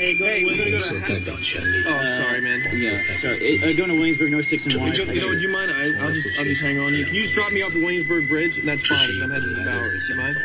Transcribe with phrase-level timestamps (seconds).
[0.00, 1.28] Hey, hey, we're gonna go to Hackett.
[1.28, 2.64] Oh, sorry, man.
[2.72, 3.62] Yeah, sorry.
[3.62, 4.94] Uh, Going to Williamsburg, North Six and One.
[4.94, 5.70] You know, do you mind?
[5.70, 6.94] I, will just, I'll just hang on.
[6.94, 9.20] You can you just drop me off at Williamsburg Bridge, and that's fine.
[9.22, 10.00] I'm heading to the Bowery.
[10.00, 10.36] Do you mind?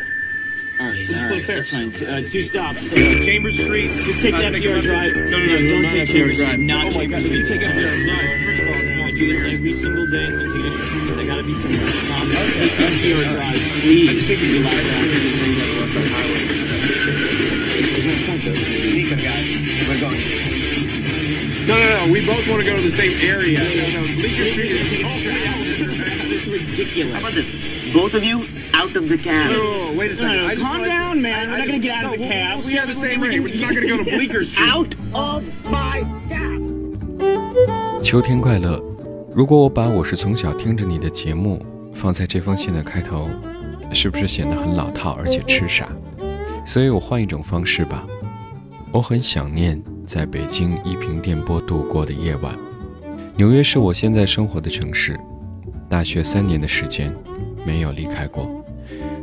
[0.78, 1.88] All right, all right, that's fine.
[2.04, 2.80] Uh, two stops.
[2.80, 3.96] Uh, Chambers Street.
[4.04, 5.16] Just take uh, that Drive.
[5.16, 6.58] No, no, no, no don't no, take Chambers Drive.
[6.58, 9.32] Not oh no, no, no, Take no, no, no, no, no, no, I'm gonna do
[9.32, 10.28] this every single day.
[10.28, 11.80] no, gonna take no, no, no, I gotta be somewhere.
[11.80, 13.56] no, no, no, no,
[14.04, 15.45] no, no,
[22.06, 22.12] No.
[22.12, 23.58] We both want to go to the same area.
[23.58, 24.06] No, no.
[24.14, 24.90] Bleecker Street is
[26.28, 27.12] This is ridiculous.
[27.14, 27.56] How about this?
[27.92, 29.50] Both of you out of the cab.
[29.50, 30.36] No, no, no, wait a second.
[30.36, 31.48] no, I calm down, man.
[31.50, 32.58] We're I- not gonna get out of the we'll- cab.
[32.60, 33.40] We'll share the same rate.
[33.42, 34.68] We're just not gonna go to Bleecker Street.
[34.68, 38.02] Out of my cab.
[38.02, 38.82] 秋天快乐。
[39.34, 43.28] 如果我把我是从小听着你的节目放在这封信的开头，
[43.92, 45.88] 是不是显得很老套而且痴傻？
[46.64, 48.06] 所以我换一种方式吧。
[48.92, 52.56] 我很想念在北京一平电波度过的夜晚。
[53.36, 55.18] 纽约是我现在生活的城市，
[55.88, 57.14] 大学三年的时间
[57.66, 58.48] 没有离开过。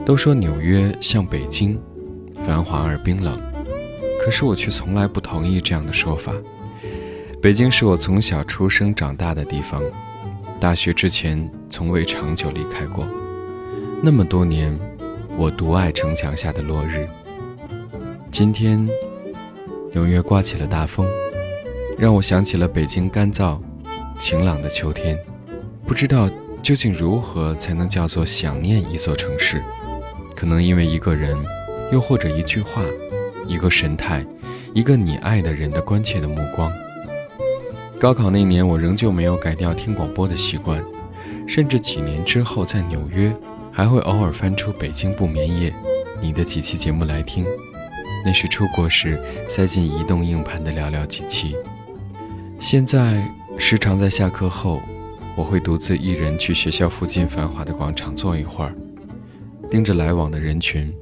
[0.06, 1.80] 都说纽约像北京，
[2.46, 3.40] 繁华而冰冷，
[4.24, 6.34] 可是我却从来不同意这样的说法。
[7.42, 9.82] 北京是我从小出生长大的地方，
[10.60, 13.08] 大学之前从未长久离开过。
[14.02, 14.78] 那么多年，
[15.38, 17.08] 我独爱城墙下的落日。
[18.30, 18.90] 今天，
[19.94, 21.08] 纽约刮起了大风，
[22.00, 23.60] 让我想起了北京干燥、
[24.18, 25.16] 晴朗的秋天。
[25.86, 26.28] 不知道
[26.64, 29.62] 究竟如何才能叫做想念一座城市？
[30.36, 31.38] 可能因为一个人，
[31.92, 32.82] 又或者一句话、
[33.46, 34.26] 一个神态、
[34.74, 36.74] 一个你爱的人的关切的目光。
[38.00, 40.84] 高考那年，我仍旧没有改掉听广播的习惯，
[41.48, 43.32] 甚至几年之后在纽约，
[43.72, 45.70] 还会偶尔翻出《北京不眠夜》
[46.20, 47.46] 你的几期节目来听。
[48.26, 51.56] 那是出国时塞进移动硬盘的寥寥几期。
[52.60, 54.82] 现在时常在下课后，
[55.36, 58.74] 我会独自一人去学校附近繁华的广场坐一会儿，
[59.70, 60.94] 盯着来往的人群。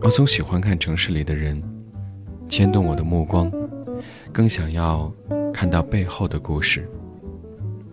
[0.00, 1.62] 我总喜欢看城市里的人，
[2.48, 3.50] 牵动我的目光，
[4.32, 5.12] 更想要
[5.52, 6.88] 看到背后的故事。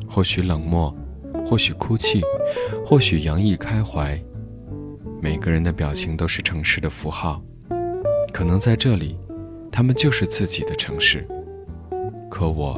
[0.07, 0.95] 或许冷漠，
[1.45, 2.21] 或许哭泣，
[2.85, 4.19] 或许洋溢开怀。
[5.21, 7.41] 每个人的表情都是城市的符号，
[8.35, 9.17] 可能在这里，
[9.71, 11.25] 他们就是自己的城市。
[12.29, 12.77] 可我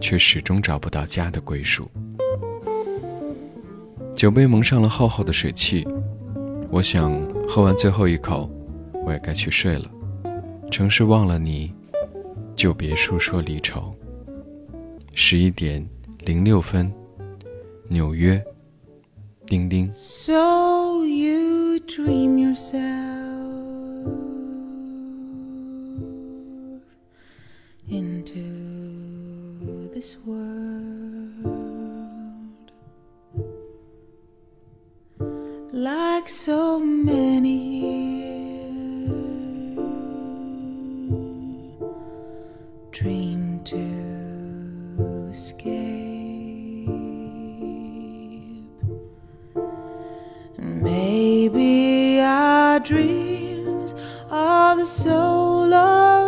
[0.00, 1.90] 却始终找不到家的归属。
[4.14, 5.86] 酒杯蒙上了厚厚的水汽，
[6.70, 7.12] 我想
[7.46, 8.50] 喝完最后一口，
[9.04, 9.84] 我也该去睡了。
[10.70, 11.70] 城市忘了你，
[12.56, 13.94] 就别诉说离愁。
[15.12, 15.86] 十一点
[16.20, 16.90] 零六分，
[17.88, 18.42] 纽约，
[19.44, 19.92] 丁丁。
[19.92, 22.91] So you dream yourself
[27.88, 30.72] into this world
[35.72, 38.02] like so many here
[42.92, 45.68] dream to escape.
[50.58, 53.94] And maybe our dreams
[54.30, 56.21] are the soul of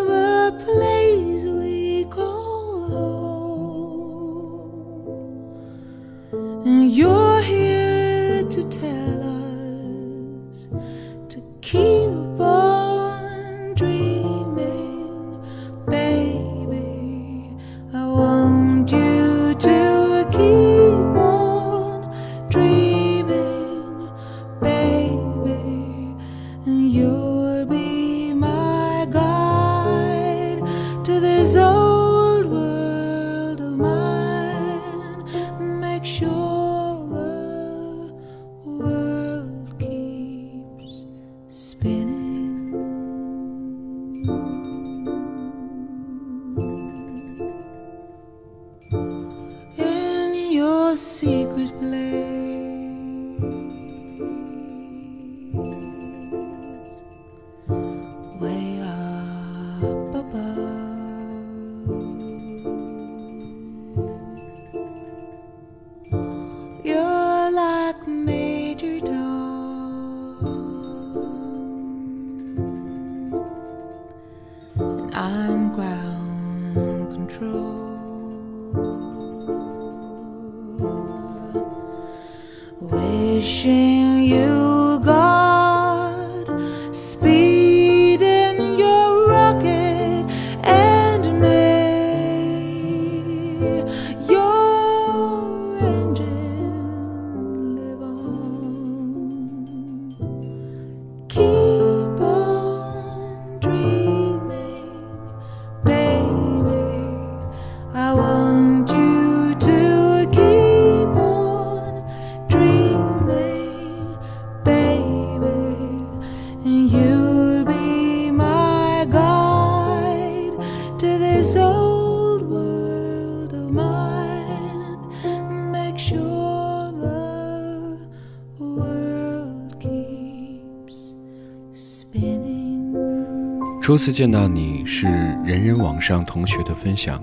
[133.95, 137.23] 初次见到你是人人网上同学的分享，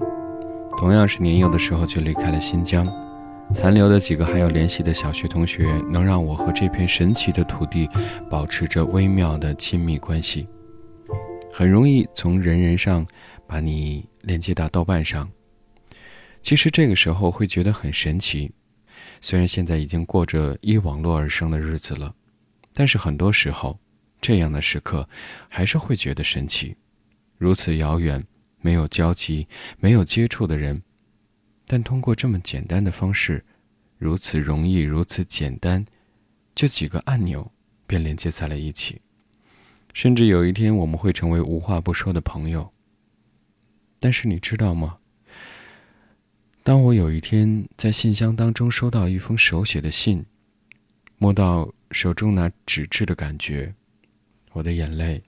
[0.77, 2.87] 同样是年幼的时候就离开了新疆，
[3.53, 7.89] 残留的几个还有联系的小学同学，能让我和这片神奇的土地
[8.29, 10.47] 保持着微妙的亲密关系。
[11.51, 13.05] 很容易从人人上
[13.45, 15.29] 把你连接到豆瓣上。
[16.41, 18.49] 其实这个时候会觉得很神奇，
[19.19, 22.15] 虽然现在已经过着依网络而生的日子了，
[22.73, 23.77] 但是很多时候，
[24.21, 25.09] 这样的时刻
[25.49, 26.75] 还是会觉得神奇。
[27.37, 28.23] 如此遥远、
[28.61, 29.47] 没有交集、
[29.79, 30.81] 没有接触的人，
[31.65, 33.43] 但通过这么简单的方式，
[33.97, 35.83] 如此容易、如此简单，
[36.53, 37.51] 就几个按钮
[37.87, 39.01] 便连接在了一起。
[39.93, 42.71] 甚至有一天我们会成为无话不说的朋友。
[43.99, 44.99] 但是你知道吗？
[46.63, 50.23] 当我有一天在信箱当中收到一封手写的信，
[51.17, 53.73] 摸到手中拿纸质的感觉，
[54.53, 55.23] 我的眼泪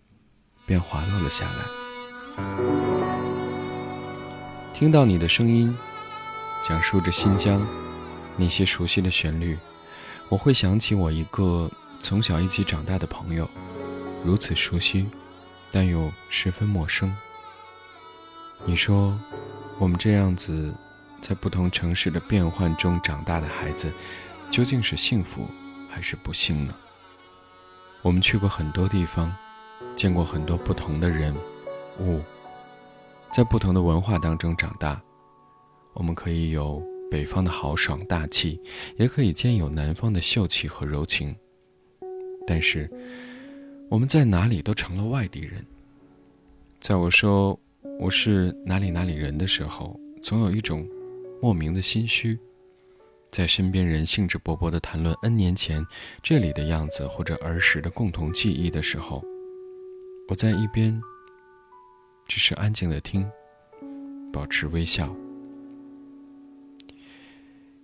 [0.65, 1.63] 便滑落了下来。
[4.73, 5.75] 听到你的声音，
[6.67, 7.65] 讲述着新疆
[8.37, 9.57] 那些熟悉的旋律，
[10.29, 11.71] 我会想起我一个
[12.01, 13.49] 从小一起长大的朋友。
[14.25, 15.07] 如此熟悉，
[15.71, 17.15] 但又十分陌生。
[18.65, 19.17] 你说，
[19.79, 20.73] 我们这样子
[21.21, 23.91] 在不同城市的变换中长大的孩子，
[24.51, 25.49] 究竟是幸福
[25.89, 26.73] 还是不幸呢？
[28.03, 29.33] 我们去过很多地方，
[29.95, 31.33] 见过很多不同的人
[31.99, 32.21] 物，
[33.33, 35.01] 在不同的文化当中长大。
[35.93, 38.61] 我们可以有北方的豪爽大气，
[38.97, 41.35] 也可以兼有南方的秀气和柔情。
[42.45, 42.89] 但是。
[43.89, 45.63] 我们在哪里都成了外地人。
[46.79, 47.59] 在我说
[47.99, 50.87] 我是哪里哪里人的时候，总有一种
[51.39, 52.39] 莫名的心虚。
[53.33, 55.83] 在身边人兴致勃勃地谈论 N 年前
[56.21, 59.25] 这里的样子或者儿时的共同记忆的时候，
[60.29, 61.01] 我在一边
[62.27, 63.27] 只是安静地听，
[64.31, 65.11] 保持微笑。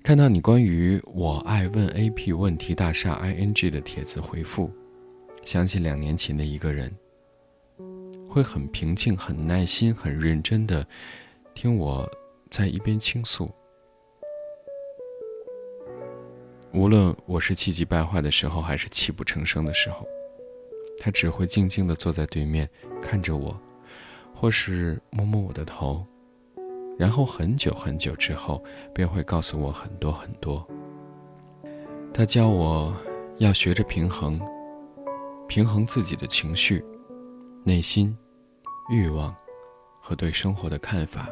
[0.04, 4.72] 看到你关于我爱问 AP 问题大厦 ING 的帖子回复。
[5.45, 6.95] 想起两年前的一个人，
[8.28, 10.88] 会很平静、很耐心、很认真的
[11.56, 12.07] 听我
[12.52, 13.52] 在一边倾诉。
[16.71, 20.06] 无论我是气急败坏的时候，还是泣不成声的时候，
[21.00, 22.69] 他只会静静的坐在对面
[23.01, 23.60] 看着我，
[24.36, 26.06] 或是摸摸我的头，
[26.98, 28.63] 然后很久很久之后，
[28.94, 30.66] 便会告诉我很多很多。
[32.13, 32.95] 他教我
[33.39, 34.39] 要学着平衡。
[35.48, 36.86] 平衡自己的情绪、
[37.63, 38.16] 内心、
[38.92, 39.36] 欲望
[40.00, 41.28] 和对生活的看法。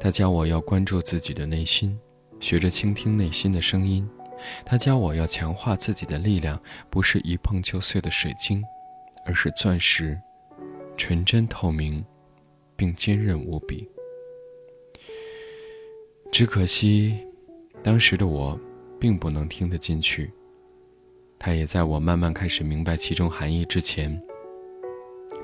[0.00, 1.96] 他教我要关注自己的内心，
[2.40, 4.08] 学着倾听内心的声音。
[4.64, 8.62] 他教我要强化自己的力量，不是一碰就碎的水晶，
[9.24, 10.20] 而是钻石，
[10.96, 12.04] 纯真透明，
[12.76, 13.88] 并坚韧无比。
[16.30, 17.18] 只可惜，
[17.82, 18.58] 当时的我
[18.98, 20.30] 并不能听得进去。
[21.38, 24.20] 他也在我慢慢开始明白其中含义之前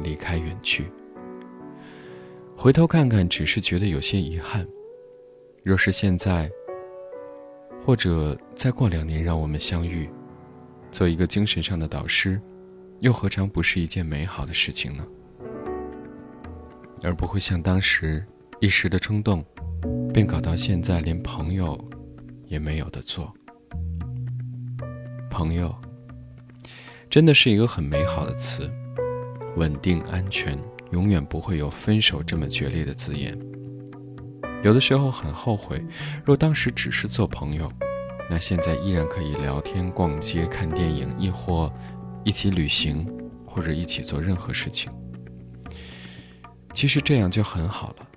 [0.01, 0.87] 离开远去。
[2.55, 4.67] 回头看看，只是觉得有些遗憾。
[5.63, 6.51] 若是现在，
[7.87, 10.11] 或者再过两年让我们相遇，
[10.91, 12.41] 做一个精神上的导师，
[12.99, 15.07] 又何尝不是一件美好的事情呢？
[17.01, 18.27] 而不会像当时
[18.59, 19.45] 一时的冲动，
[20.13, 21.79] 便搞到现在连朋友
[22.47, 23.33] 也没有的做。
[25.31, 25.73] 朋友。
[27.09, 28.69] 真的是一个很美好的词，
[29.55, 33.39] 稳定、安全，永远不会有分手这么决裂的字眼。
[34.67, 35.81] 有的时候很后悔，
[36.25, 37.71] 若当时只是做朋友，
[38.29, 41.73] 那现在依然可以聊天、逛街、看电影，亦或
[42.25, 43.09] 一起旅行，
[43.47, 44.91] 或者一起做任何事情。
[46.75, 48.09] 其实这样就很好了。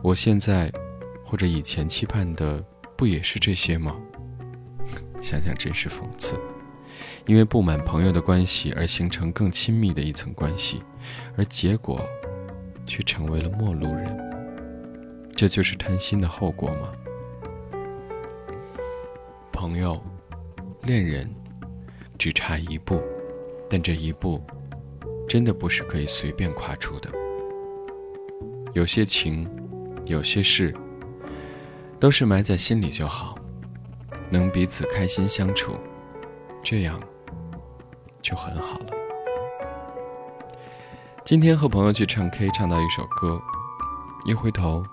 [0.00, 0.72] 我现在
[1.24, 2.64] 或者以前期盼的，
[2.96, 3.96] 不也是这些吗？
[5.20, 6.38] 想想真是讽刺。
[7.26, 10.80] 因为不满朋友的关系而形成更亲密的一层关系，
[11.36, 12.00] 而结果
[12.86, 14.27] 却成为了陌路人。
[15.38, 16.90] 这就是贪心的后果吗？
[19.52, 20.02] 朋友、
[20.82, 21.32] 恋人，
[22.18, 23.00] 只差一步，
[23.70, 24.42] 但这一步
[25.28, 27.08] 真的不是可以随便跨出的。
[28.72, 29.48] 有些情，
[30.06, 30.74] 有些事，
[32.00, 33.36] 都是埋在心里就好，
[34.30, 35.76] 能彼此开心相处，
[36.64, 37.00] 这样。
[38.20, 38.86] 就很好了。
[41.24, 43.40] 今天和朋友去唱 K，唱到一首歌，
[44.26, 44.84] 一回头，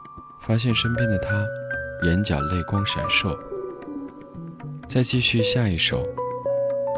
[0.45, 1.43] 发现身边的他，
[2.03, 3.35] 眼角泪光闪烁。
[4.87, 6.07] 再继续下一首，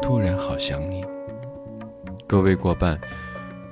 [0.02, 1.02] 突然好想你。
[2.26, 3.00] 歌未过半，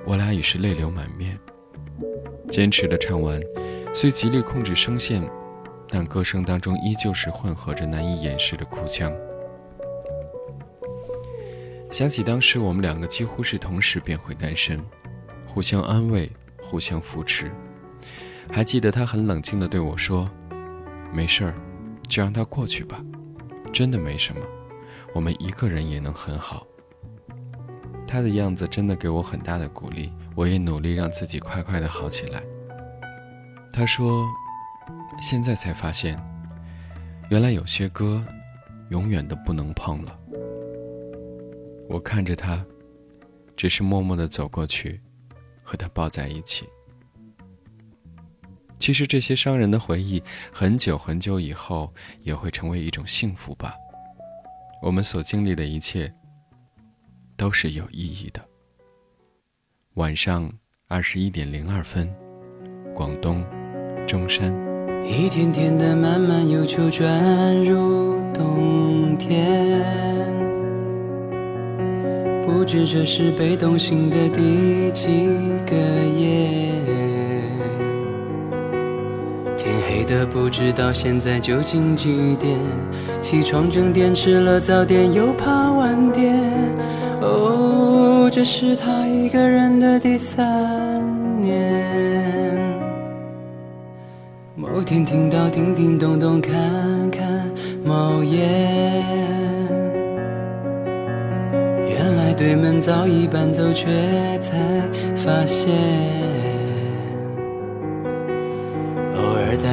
[0.07, 1.39] 我俩已是泪流满面。
[2.49, 3.39] 坚持的唱完，
[3.93, 5.23] 虽极力控制声线，
[5.91, 9.13] 但歌声当中依旧是混合着难以掩饰的哭腔。
[11.91, 14.83] 想起当时我们两个几乎是同时变回单身，
[15.47, 17.51] 互相安慰，互相扶持。
[18.51, 20.31] 还记得他很冷静地对我说
[21.13, 21.55] ：“没事儿，
[22.09, 23.05] 就让它过去吧，
[23.73, 24.41] 真的没什么，
[25.15, 26.67] 我们一个人也能很好。”
[28.09, 32.43] 他的样子真的给我很大的鼓励，我也努力让自己快快的好起来。
[33.73, 34.27] 他说
[35.21, 36.19] ：“现在才发现，
[37.29, 38.25] 原来有些歌，
[38.91, 40.19] 永远都不能碰了。”
[41.91, 42.65] 我看着他，
[43.57, 45.01] 只是默默的走过去，
[45.63, 46.67] 和他抱在一起。
[48.79, 51.93] 其实这些伤人的回忆，很久很久以后
[52.23, 53.75] 也会成为一种幸福吧。
[54.83, 56.13] 我们所经历的一切，
[57.37, 58.41] 都是有意义的。
[59.95, 60.53] 晚上
[60.89, 62.15] 二十一点零二分，
[62.95, 63.45] 广东
[64.07, 64.55] 中山。
[65.05, 69.83] 一天天的慢慢悠秋转入冬天，
[72.45, 75.27] 不知这是被动性的第几
[75.65, 77.16] 个夜。
[80.07, 82.59] 的不知道现在究竟几点，
[83.21, 86.35] 起床整点吃了早点又怕晚点。
[87.21, 91.05] 哦，这是他一个人的第三
[91.41, 92.57] 年。
[94.55, 96.55] 某天听到叮叮咚咚，看
[97.11, 97.27] 看
[97.85, 98.49] 猫眼，
[101.89, 103.87] 原来对门早已搬走，却
[104.41, 104.57] 才
[105.17, 106.26] 发现。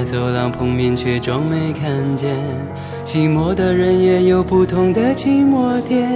[0.03, 2.35] 走廊碰面，却装没看见。
[3.05, 6.09] 寂寞的人也有不同的寂寞点。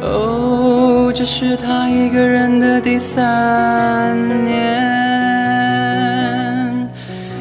[0.00, 4.92] 哦，这是他一个人的第三年。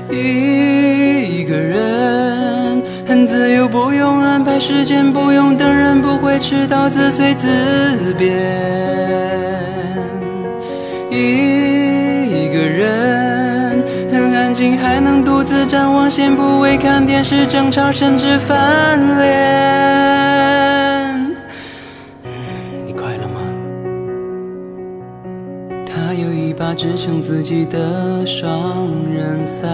[0.09, 8.31] 一个人很自由，不用安排时间，不用等人，不会迟到，自随自便。
[11.11, 13.22] 一个人，
[15.43, 19.35] 独自张望线，不为看电视争吵，甚至翻脸。
[22.85, 23.41] 你快乐吗？
[25.85, 29.69] 他有一把支撑自己的双人伞，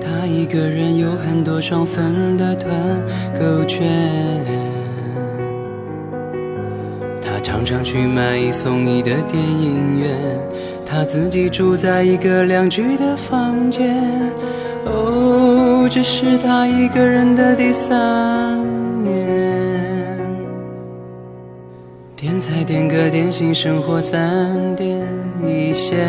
[0.00, 2.72] 他一个人有很多双份的团
[3.38, 3.86] 购券，
[7.20, 10.16] 他常常去买一送一的电影院，
[10.94, 14.00] 他自己住在一个两居的房间。
[14.84, 18.64] 哦，这是他一个人的第三
[19.02, 20.16] 年。
[22.14, 25.04] 点菜点歌点心，生活三点
[25.44, 26.08] 一线。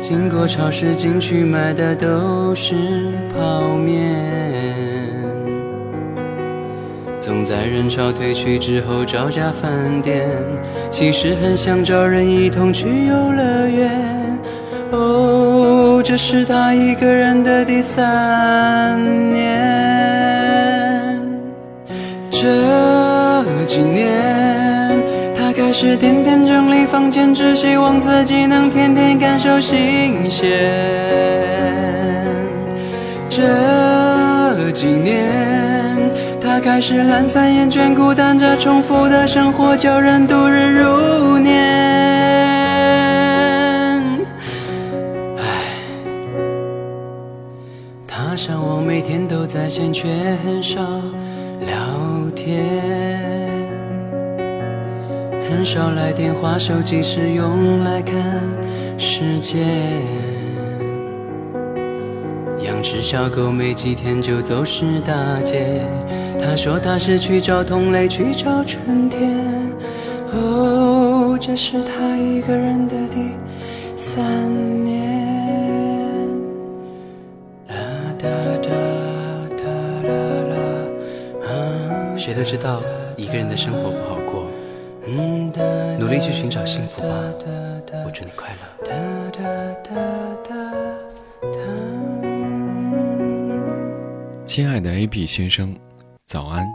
[0.00, 2.74] 经过超市进去买的都是
[3.36, 4.83] 泡面。
[7.24, 10.28] 总在人潮退去之后找家饭店，
[10.90, 14.38] 其实很想找人一同去游乐园。
[14.90, 19.48] 哦，这是他一个人的第三年。
[22.30, 25.02] 这几年，
[25.34, 30.60] 他开始天天整理房间，只希望自己能天天感受新鲜。
[33.30, 35.93] 这几年，
[36.64, 41.52] 开始懒散厌倦，孤单着重复的生活，叫人度日如年。
[45.36, 45.44] 唉
[48.06, 50.08] 他上网每天都在线，却
[50.42, 50.80] 很少
[51.60, 52.72] 聊天，
[55.46, 58.16] 很少来电话，手机是用来看
[58.96, 59.68] 时间。
[62.62, 65.82] 养只小狗没几天就走失大街，
[66.38, 69.44] 他说他是去找同类，去找春天。
[70.32, 73.30] 哦，这是他一个人的第
[73.96, 74.22] 三
[74.84, 74.94] 年。
[77.68, 77.74] 啦
[78.18, 78.28] 哒
[78.62, 78.70] 哒
[79.56, 79.64] 哒
[80.08, 80.10] 啦
[80.50, 80.56] 啦
[81.46, 82.82] 啊谁都知道
[83.16, 84.46] 一个人的生活不好过，
[85.06, 85.50] 嗯
[85.98, 87.08] 努力去寻找幸福吧。
[88.04, 88.58] 我祝你快乐。
[88.86, 88.92] 哒
[89.32, 89.38] 哒
[89.82, 89.90] 哒
[90.42, 90.54] 哒
[91.52, 91.58] 哒。
[94.44, 95.74] 亲爱的 A B 先生，
[96.34, 96.66] 早安。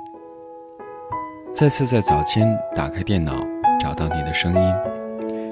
[1.54, 3.46] 再次在早间打开电脑，
[3.78, 4.74] 找到你的声音。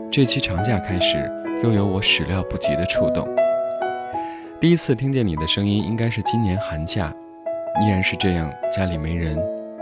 [0.10, 1.30] 这期长假开始，
[1.62, 3.28] 又有我始料不及的触动。
[4.62, 7.14] 第一次听见你的声音，应该是今年寒假，
[7.82, 9.38] 依然是这样，家里没人，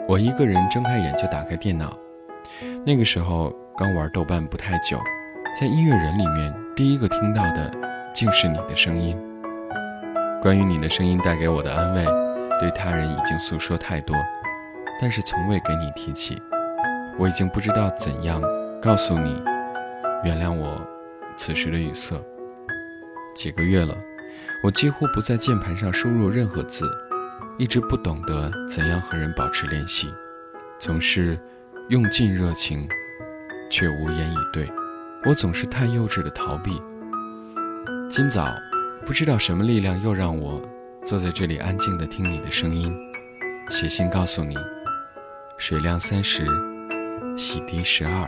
[0.07, 1.95] 我一个人睁开眼就打开电脑，
[2.83, 4.97] 那个时候刚玩豆瓣不太久，
[5.61, 7.71] 在音乐人里面第一个听到的
[8.11, 9.15] 竟是你的声音。
[10.41, 12.03] 关于你的声音带给我的安慰，
[12.59, 14.15] 对他人已经诉说太多，
[15.01, 16.41] 但是从未给你提起。
[17.17, 18.41] 我已经不知道怎样
[18.81, 19.41] 告诉你，
[20.23, 20.79] 原谅我
[21.37, 22.15] 此时的语塞。
[23.33, 23.95] 几个月了，
[24.63, 26.85] 我几乎不在键盘上输入任何字。
[27.57, 30.13] 一直不懂得怎样和人保持联系，
[30.77, 31.39] 总是
[31.87, 32.85] 用尽热情，
[33.69, 34.69] 却无言以对。
[35.25, 36.81] 我总是太幼稚的逃避。
[38.09, 38.45] 今早，
[39.05, 40.61] 不知道什么力量又让我
[41.05, 42.91] 坐在这里安静的听你的声音，
[43.69, 44.55] 写信告诉你，
[45.57, 46.45] 水量三十，
[47.37, 48.27] 洗涤十二。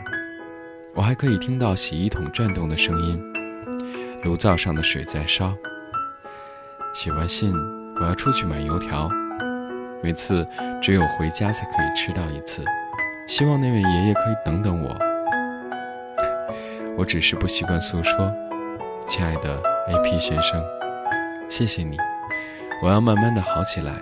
[0.94, 3.20] 我还可以听到洗衣桶转动的声音，
[4.22, 5.52] 炉灶上的水在烧。
[6.94, 7.52] 写完信。
[8.00, 9.10] 我要出去买油条，
[10.04, 10.46] 每次
[10.80, 12.64] 只有回家才可以吃到一次。
[13.26, 14.96] 希望那位爷爷可以等等我。
[16.96, 18.32] 我只是不习惯诉说，
[19.08, 20.64] 亲爱的 A.P 先生，
[21.48, 21.96] 谢谢你。
[22.82, 24.00] 我要慢慢的好起来。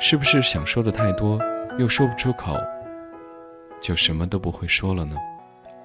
[0.00, 1.38] 是不是想说的太多，
[1.78, 2.56] 又说不出口，
[3.80, 5.16] 就什么都不会说了呢？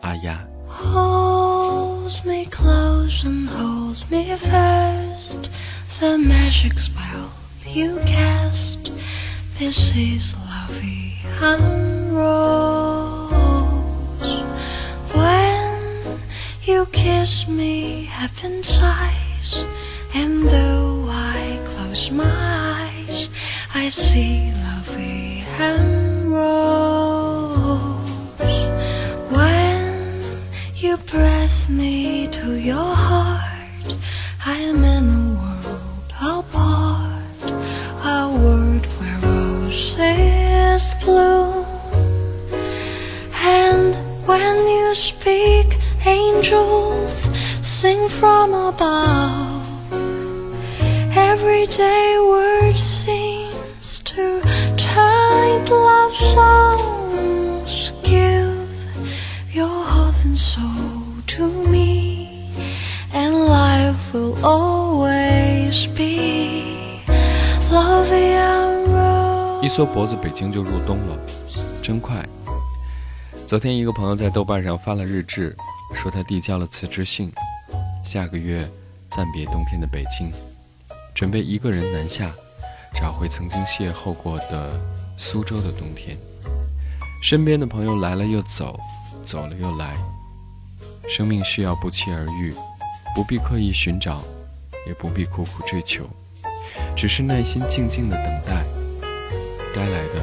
[0.01, 0.43] 阿丫。
[5.99, 7.29] the magic spell
[7.65, 8.91] you cast.
[9.59, 13.29] This is lovey and rose.
[15.13, 15.81] When
[16.65, 19.65] you kiss me, heaven sighs,
[20.15, 20.88] and though
[21.89, 23.29] close my eyes,
[23.73, 24.49] I see
[25.59, 27.49] and rose.
[29.29, 30.21] When
[30.75, 33.95] you press me to your heart,
[34.45, 37.45] I am in a world apart,
[38.05, 41.65] a world where roses bloom.
[43.43, 47.29] And when you speak, angels
[47.61, 49.38] sing from above.
[51.69, 54.41] Day words seems to
[54.77, 57.91] turn into love songs.
[58.03, 58.67] Give
[59.53, 62.51] your heart and soul to me,
[63.13, 67.01] and life will always be
[67.71, 69.63] lovey and rose.
[69.63, 71.17] 一缩脖子，北京就入冬了，
[71.81, 72.27] 真快。
[73.45, 75.55] 昨天一个朋友在豆瓣上发了日志，
[75.93, 77.31] 说他递交了辞职信，
[78.03, 78.67] 下个月
[79.09, 80.31] 暂别冬天的北京，
[81.19, 82.31] 准备一个人南下，
[82.95, 84.79] 找回曾经邂逅过的
[85.17, 86.17] 苏州的冬天。
[87.21, 88.79] 身边的朋友来了又走，
[89.25, 89.97] 走了又来，
[91.09, 92.55] 生命需要不期而遇，
[93.13, 94.23] 不必刻意寻找，
[94.87, 96.09] 也不必苦苦追求，
[96.95, 98.63] 只是耐心静静的等待，
[99.75, 100.21] 该来的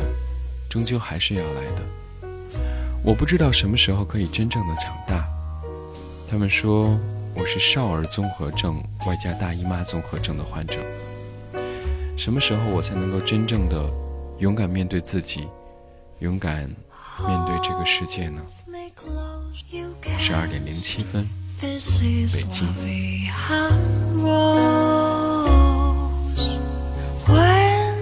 [0.70, 1.82] 终究还是要来的。
[3.04, 5.28] 我不知道什么时候可以真正的长大。
[6.26, 6.98] 他们说
[7.38, 10.79] 我是少儿综合症外加大姨妈综合症的患者。
[12.16, 13.92] 什么时候我才能够真正的
[14.38, 15.46] 勇敢面对自己，
[16.20, 16.62] 勇敢
[17.27, 18.40] 面对这个世界呢？
[20.18, 21.29] 十二点零七分
[21.61, 22.66] ，This is 北京。
[22.68, 25.66] lovey and rose.
[27.27, 27.99] When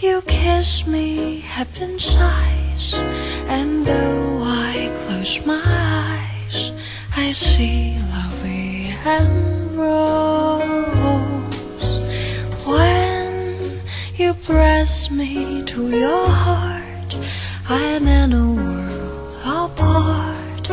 [0.00, 2.94] you kiss me, heaven sighs,
[3.50, 6.72] and though I close my eyes,
[7.14, 8.25] I see love.
[9.06, 10.64] And rose.
[12.66, 13.80] When
[14.16, 17.10] you press me to your heart,
[17.68, 20.70] I am in a world apart,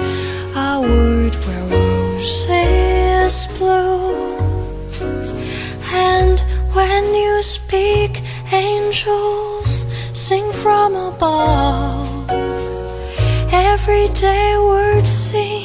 [0.56, 4.42] a world where roses bloom.
[5.94, 6.40] And
[6.74, 12.32] when you speak, angels sing from above.
[13.54, 15.63] Everyday word seems to turn to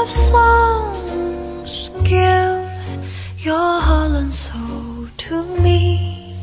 [0.00, 1.90] love songs.
[2.04, 2.64] Give
[3.38, 6.34] your heart and soul to me,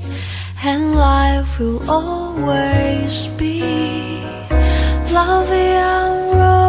[0.63, 4.21] and life will always be
[5.11, 6.67] lovey and rose.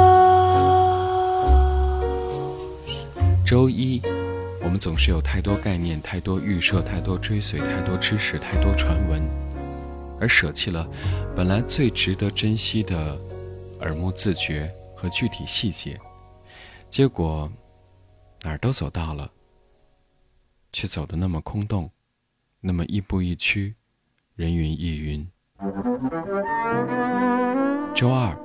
[3.45, 4.01] 周一，
[4.63, 9.23] 我们总是有太多概念、太多预设、太多追随、太多知识、太多传闻，
[10.19, 10.89] 而舍弃了
[11.37, 13.15] 本来最值得珍惜的
[13.81, 15.99] 耳目自觉和具体细节，
[16.91, 17.51] 结果
[18.43, 19.31] 哪儿都走到了，
[20.73, 21.91] 却走得那么空洞，
[22.61, 23.75] 那么亦步亦趋，
[24.35, 25.29] 人云亦云。
[27.95, 28.37] 周二，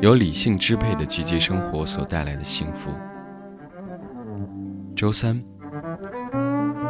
[0.00, 2.90] 由理性支配的积极生活所带来的幸福。
[4.96, 5.42] 周三，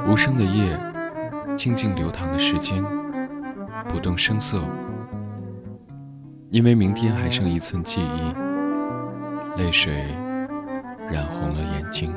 [0.08, 0.78] 无声的夜，
[1.56, 2.82] 静静流淌的时间，
[3.88, 4.62] 不动声色，
[6.50, 10.06] 因为明天还剩一寸记忆，泪水
[11.10, 12.12] 染红了眼睛。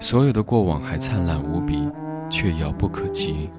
[0.00, 1.88] 所有的过往还灿烂无比，
[2.28, 3.50] 却遥不可及。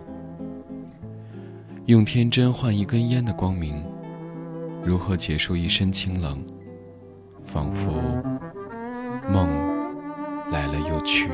[1.85, 3.83] 用天真换一根烟的光明，
[4.83, 6.43] 如何结束一身清冷？
[7.45, 7.91] 仿佛
[9.29, 9.47] 梦
[10.49, 11.29] 来了又去。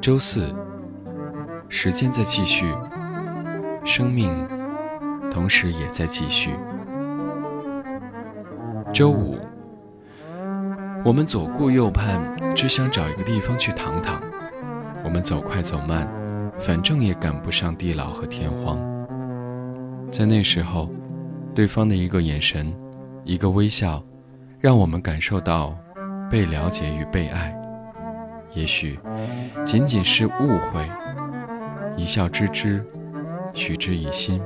[0.00, 0.54] 周四，
[1.68, 2.66] 时间在继续，
[3.84, 4.30] 生命
[5.30, 6.50] 同时也在继续。
[8.92, 9.38] 周五，
[11.02, 12.20] 我们左顾右盼，
[12.54, 14.20] 只想找一个地方去躺躺。
[15.02, 16.06] 我们走快走慢。
[16.60, 18.78] 反正也赶不上地老和天荒。
[20.12, 20.88] 在那时候，
[21.54, 22.72] 对方的一个眼神，
[23.24, 24.00] 一个微笑，
[24.60, 25.76] 让我们感受到
[26.30, 27.52] 被了解与被爱。
[28.52, 29.00] 也许
[29.64, 30.30] 仅仅是误
[30.70, 30.88] 会，
[31.96, 32.84] 一笑置之，
[33.54, 34.40] 许之以心。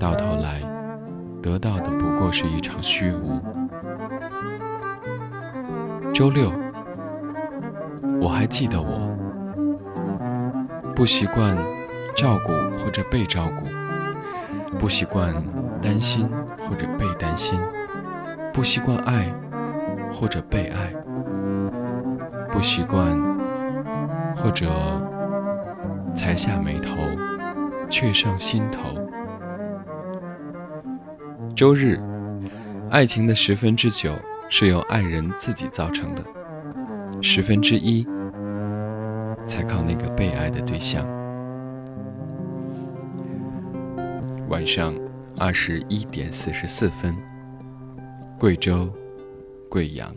[0.00, 0.60] 到头来，
[1.42, 3.40] 得到的不过是一场虚无。
[6.12, 6.52] 周六，
[8.20, 9.16] 我还记得我。
[10.94, 11.56] 不习惯
[12.16, 13.66] 照顾或者被照顾，
[14.78, 15.32] 不习惯
[15.80, 16.28] 担心
[16.68, 17.56] 或者被担心，
[18.52, 19.32] 不习惯爱
[20.10, 20.92] 或者被爱，
[22.50, 23.16] 不习惯
[24.36, 24.66] 或者
[26.16, 26.96] 才下眉头，
[27.88, 29.07] 却上心头。
[31.58, 31.98] 周日，
[32.88, 34.14] 爱情的十分之九
[34.48, 36.22] 是由爱人自己造成的，
[37.20, 38.06] 十分之一。
[39.44, 41.04] 才靠那个被爱的对象。
[44.48, 44.94] 晚上
[45.36, 47.12] 二十一点四十四分，
[48.38, 48.88] 贵州
[49.68, 50.14] 贵阳。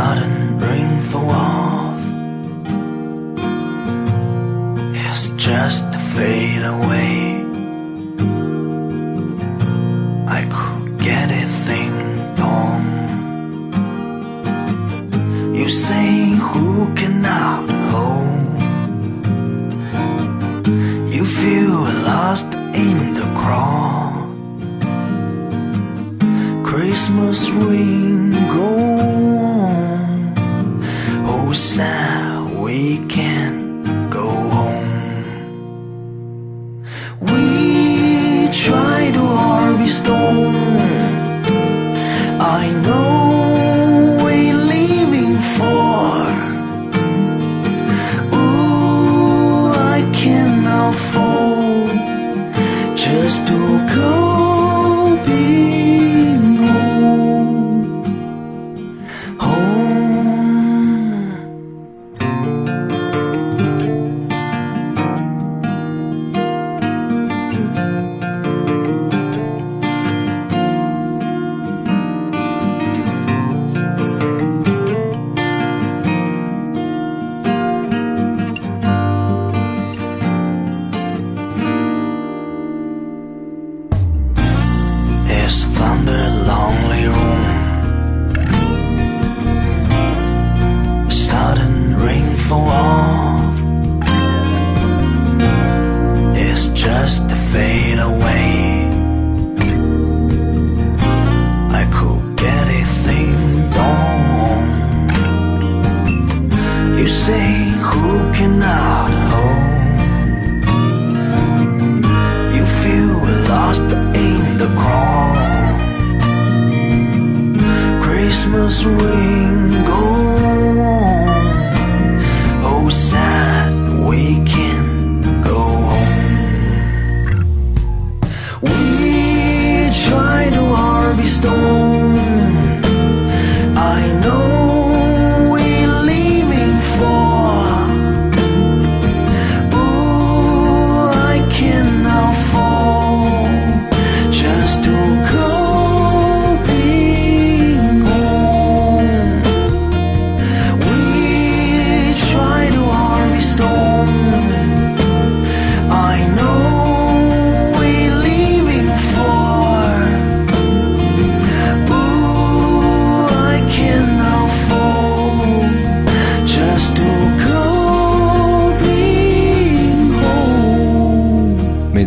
[0.00, 2.00] sudden rainfall off
[4.94, 7.29] It's just to fade away.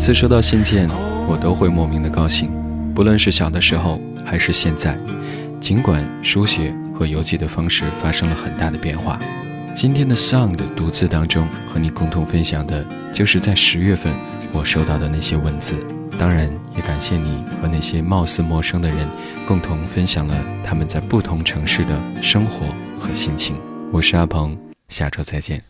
[0.03, 0.85] 每次收到信件，
[1.29, 2.51] 我都会莫名的高兴，
[2.93, 4.99] 不论是小的时候还是现在。
[5.61, 9.17] 尽管书写和邮寄的方式发生了很大的变化，
[9.73, 14.11] 今天的 Sound 的读字当中，和你共同分享的就是在十月份
[14.51, 15.73] 我收到的那些文字。
[16.19, 19.07] 当然，也感谢你和那些貌似陌生的人
[19.47, 20.35] 共同分享了
[20.65, 22.65] 他们在不同城市的生活
[22.99, 23.55] 和心情。
[23.89, 24.57] 我是阿鹏，
[24.89, 25.63] 下周再见。